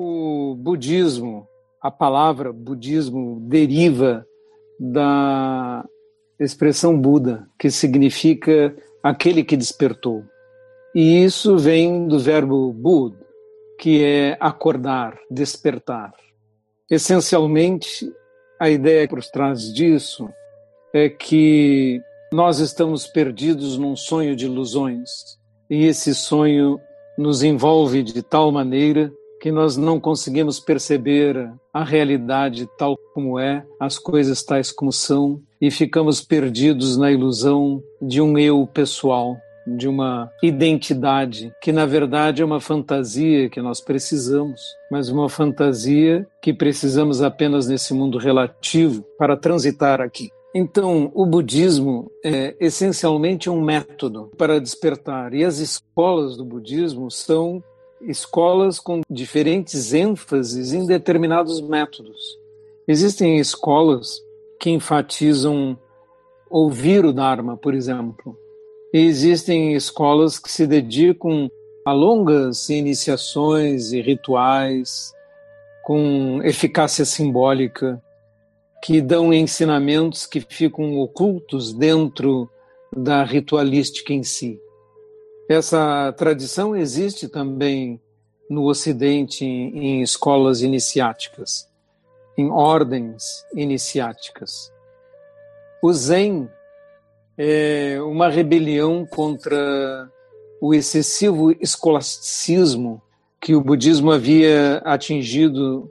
[0.00, 1.48] O budismo,
[1.82, 4.24] a palavra budismo deriva
[4.78, 5.84] da
[6.38, 10.22] expressão Buda, que significa aquele que despertou.
[10.94, 13.16] E isso vem do verbo bud,
[13.76, 16.12] que é acordar, despertar.
[16.88, 18.08] Essencialmente,
[18.60, 20.28] a ideia por trás disso
[20.94, 22.00] é que
[22.32, 25.10] nós estamos perdidos num sonho de ilusões
[25.68, 26.80] e esse sonho
[27.18, 33.64] nos envolve de tal maneira que nós não conseguimos perceber a realidade tal como é,
[33.78, 39.86] as coisas tais como são, e ficamos perdidos na ilusão de um eu pessoal, de
[39.86, 44.60] uma identidade que na verdade é uma fantasia que nós precisamos,
[44.90, 50.30] mas uma fantasia que precisamos apenas nesse mundo relativo para transitar aqui.
[50.54, 57.62] Então, o budismo é essencialmente um método para despertar, e as escolas do budismo são
[58.02, 62.38] escolas com diferentes ênfases em determinados métodos.
[62.86, 64.22] Existem escolas
[64.58, 65.78] que enfatizam
[66.50, 68.36] ouvir o Dharma, por exemplo.
[68.92, 71.50] E existem escolas que se dedicam
[71.84, 75.12] a longas iniciações e rituais
[75.84, 78.02] com eficácia simbólica,
[78.84, 82.48] que dão ensinamentos que ficam ocultos dentro
[82.94, 84.60] da ritualística em si.
[85.48, 87.98] Essa tradição existe também
[88.50, 91.66] no Ocidente em escolas iniciáticas,
[92.36, 94.70] em ordens iniciáticas.
[95.82, 96.50] O Zen
[97.38, 100.10] é uma rebelião contra
[100.60, 103.00] o excessivo escolasticismo
[103.40, 105.90] que o budismo havia atingido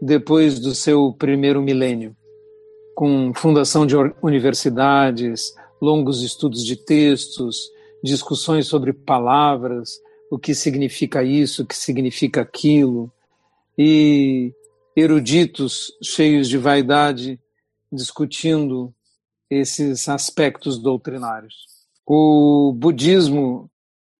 [0.00, 2.16] depois do seu primeiro milênio,
[2.94, 7.73] com fundação de universidades, longos estudos de textos,
[8.04, 9.98] discussões sobre palavras,
[10.30, 13.10] o que significa isso, o que significa aquilo,
[13.78, 14.52] e
[14.94, 17.40] eruditos cheios de vaidade
[17.90, 18.94] discutindo
[19.50, 21.54] esses aspectos doutrinários.
[22.06, 23.70] O budismo,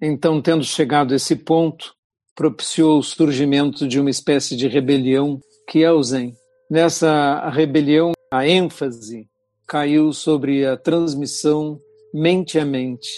[0.00, 1.94] então, tendo chegado a esse ponto,
[2.34, 6.34] propiciou o surgimento de uma espécie de rebelião que é o Zen.
[6.70, 9.28] Nessa rebelião, a ênfase
[9.66, 11.80] caiu sobre a transmissão
[12.12, 13.08] mente a mente,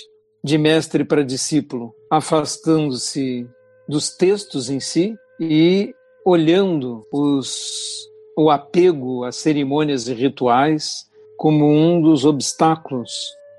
[0.42, 3.46] de mestre para discípulo, afastando-se
[3.88, 11.06] dos textos em si e olhando os, o apego às cerimônias e rituais
[11.36, 13.10] como um dos obstáculos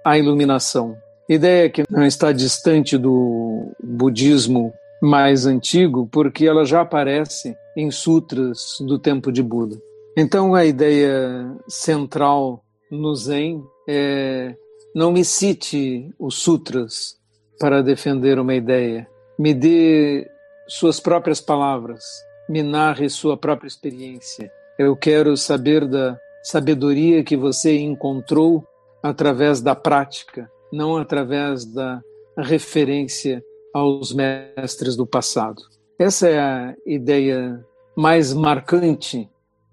[0.06, 0.96] à iluminação.
[1.28, 8.78] Ideia que não está distante do budismo mais antigo, porque ela já aparece em sutras
[8.82, 9.82] do tempo de Buda.
[10.16, 14.56] Então, a ideia central no Zen é
[14.94, 17.18] não me cite os sutras
[17.60, 19.08] para defender uma ideia.
[19.38, 20.30] Me dê
[20.68, 22.04] suas próprias palavras.
[22.50, 24.52] Me narre sua própria experiência.
[24.78, 28.66] Eu quero saber da sabedoria que você encontrou
[29.02, 32.02] através da prática, não através da
[32.38, 33.44] referência
[33.74, 35.62] aos mestres do passado.
[35.98, 37.64] Essa é a ideia
[37.96, 39.30] mais marcante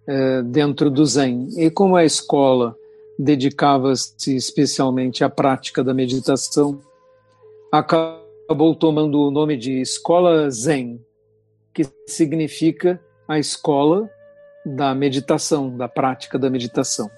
[0.06, 1.48] eh, dentro do Zen.
[1.56, 2.76] E como a escola
[3.18, 6.80] dedicava-se especialmente à prática da meditação,
[7.72, 11.04] acabou tomando o nome de Escola Zen,
[11.74, 14.08] que significa a escola
[14.64, 17.10] da meditação, da prática da meditação.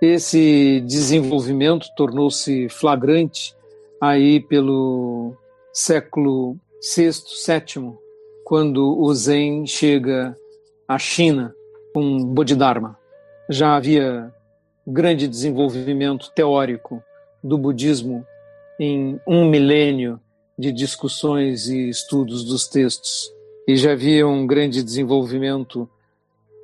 [0.00, 3.56] Esse desenvolvimento tornou-se flagrante
[4.00, 5.34] aí pelo
[5.72, 6.56] século
[6.96, 7.10] VI,
[7.46, 7.92] VII,
[8.44, 10.36] quando o Zen chega
[10.88, 11.54] à China
[11.94, 12.98] com Bodhidharma.
[13.48, 14.32] Já havia
[14.86, 17.02] grande desenvolvimento teórico
[17.42, 18.26] do budismo
[18.78, 20.20] em um milênio
[20.58, 23.32] de discussões e estudos dos textos.
[23.66, 25.88] E já havia um grande desenvolvimento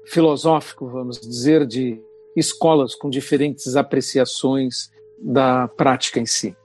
[0.07, 2.01] filosófico, vamos dizer, de
[2.37, 4.91] escolas com diferentes apreciações
[5.21, 6.57] da prática em si.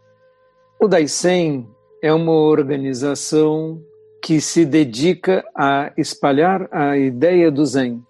[0.79, 1.67] O Daisen
[2.01, 3.81] é uma organização
[4.21, 8.01] que se dedica a espalhar a ideia do Zen,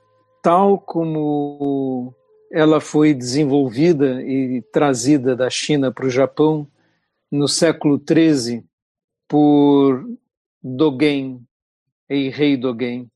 [0.42, 2.14] tal como
[2.54, 6.68] ela foi desenvolvida e trazida da China para o Japão
[7.32, 8.64] no século XIII
[9.28, 10.08] por
[10.62, 11.42] Dogen,
[12.08, 13.10] Eirei Dogen,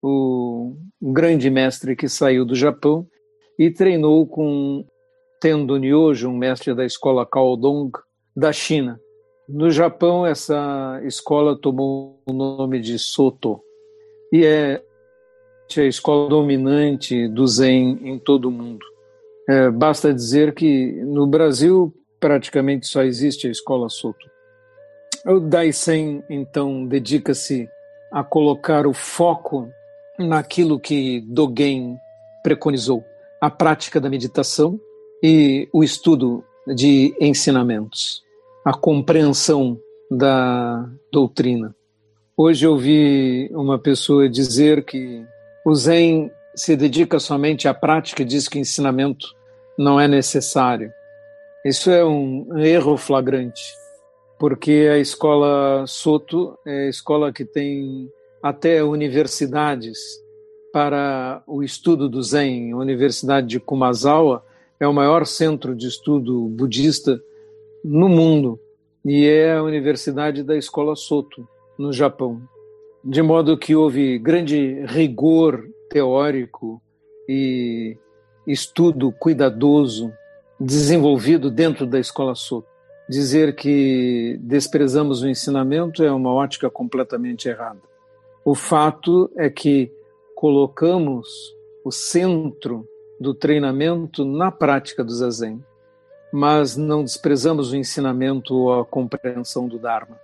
[0.00, 3.04] o grande mestre que saiu do Japão
[3.58, 4.86] e treinou com
[5.40, 7.90] Tendo Nyojo, um mestre da escola Kaodong
[8.34, 9.00] da China.
[9.48, 13.60] No Japão, essa escola tomou o nome de Soto
[14.32, 14.80] e é
[15.76, 18.84] a escola dominante do Zen em todo o mundo.
[19.48, 24.26] É, basta dizer que no Brasil praticamente só existe a escola Soto.
[25.26, 27.68] O Daisen, então, dedica-se
[28.12, 29.68] a colocar o foco
[30.18, 31.96] naquilo que Dogen
[32.42, 33.04] preconizou,
[33.40, 34.78] a prática da meditação
[35.22, 36.44] e o estudo
[36.74, 38.22] de ensinamentos,
[38.64, 39.78] a compreensão
[40.10, 41.74] da doutrina.
[42.36, 45.24] Hoje eu ouvi uma pessoa dizer que
[45.64, 49.34] o Zen se dedica somente à prática e diz que ensinamento
[49.78, 50.92] não é necessário.
[51.64, 53.62] Isso é um erro flagrante,
[54.38, 58.10] porque a escola Soto é a escola que tem
[58.42, 59.98] até universidades
[60.72, 62.72] para o estudo do Zen.
[62.72, 64.44] A Universidade de Kumazawa
[64.78, 67.18] é o maior centro de estudo budista
[67.82, 68.60] no mundo
[69.04, 72.42] e é a Universidade da Escola Soto, no Japão.
[73.04, 76.80] De modo que houve grande rigor teórico
[77.28, 77.98] e
[78.46, 80.10] estudo cuidadoso
[80.58, 82.66] desenvolvido dentro da Escola Soto.
[83.06, 87.80] Dizer que desprezamos o ensinamento é uma ótica completamente errada.
[88.42, 89.92] O fato é que
[90.34, 91.54] colocamos
[91.84, 92.88] o centro
[93.20, 95.62] do treinamento na prática do zazen,
[96.32, 100.18] mas não desprezamos o ensinamento ou a compreensão do Dharma.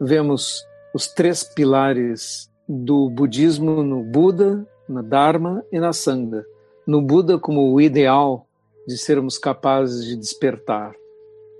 [0.00, 6.44] Vemos os três pilares do budismo no Buda, na Dharma e na Sangha.
[6.86, 8.46] No Buda como o ideal
[8.86, 10.94] de sermos capazes de despertar,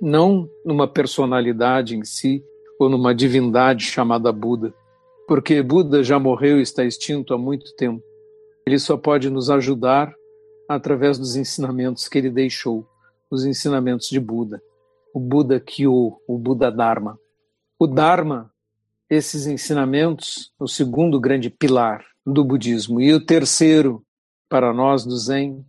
[0.01, 2.45] não numa personalidade em si
[2.79, 4.75] ou numa divindade chamada Buda,
[5.29, 8.03] porque Buda já morreu e está extinto há muito tempo.
[8.67, 10.13] Ele só pode nos ajudar
[10.69, 12.87] através dos ensinamentos que ele deixou,
[13.31, 14.63] os ensinamentos de Buda,
[15.15, 17.19] o Buda Kyo, o Buda Dharma.
[17.79, 18.51] O Dharma,
[19.11, 23.01] esses ensinamentos, o segundo grande pilar do budismo.
[23.01, 24.05] E o terceiro,
[24.49, 25.67] para nós do Zen,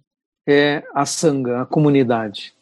[0.47, 2.53] é a Sangha, a comunidade.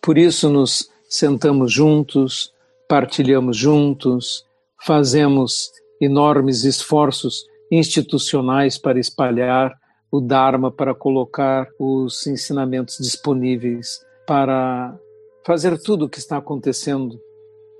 [0.00, 2.52] Por isso nos sentamos juntos,
[2.88, 4.46] partilhamos juntos,
[4.86, 9.76] fazemos enormes esforços institucionais para espalhar
[10.10, 14.96] o Dharma para colocar os ensinamentos disponíveis para
[15.44, 17.20] fazer tudo o que está acontecendo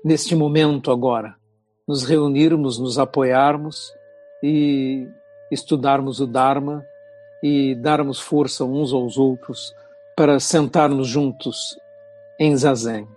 [0.03, 1.38] neste momento agora.
[1.89, 3.91] Nos reunirmos, nos apoiarmos
[4.43, 5.07] e
[5.51, 6.85] estudarmos o Dharma
[7.41, 9.73] e darmos força uns aos outros
[10.15, 11.75] para sentarmos juntos
[12.39, 13.07] em Zazen.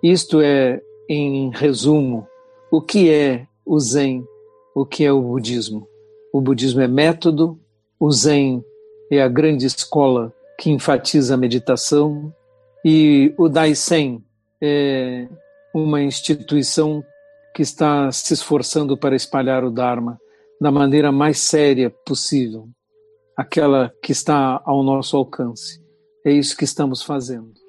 [0.00, 2.24] Isto é, em resumo,
[2.70, 4.24] o que é o Zen,
[4.76, 5.88] o que é o budismo.
[6.32, 7.58] O budismo é método,
[7.98, 8.64] o Zen
[9.10, 12.32] é a grande escola que enfatiza a meditação
[12.84, 14.24] e o Daisen
[14.62, 15.26] é
[15.74, 17.04] uma instituição
[17.54, 20.18] que está se esforçando para espalhar o Dharma
[20.60, 22.68] da maneira mais séria possível,
[23.36, 25.82] aquela que está ao nosso alcance.
[26.24, 27.59] É isso que estamos fazendo.